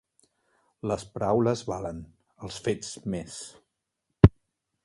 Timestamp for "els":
2.47-2.57